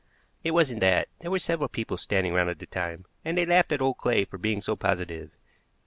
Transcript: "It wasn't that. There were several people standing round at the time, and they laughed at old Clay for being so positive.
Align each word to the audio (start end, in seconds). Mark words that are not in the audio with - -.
"It 0.43 0.49
wasn't 0.49 0.79
that. 0.81 1.09
There 1.19 1.29
were 1.29 1.37
several 1.37 1.69
people 1.69 1.95
standing 1.95 2.33
round 2.33 2.49
at 2.49 2.57
the 2.57 2.65
time, 2.65 3.05
and 3.23 3.37
they 3.37 3.45
laughed 3.45 3.71
at 3.71 3.81
old 3.83 3.99
Clay 3.99 4.25
for 4.25 4.39
being 4.39 4.59
so 4.59 4.75
positive. 4.75 5.29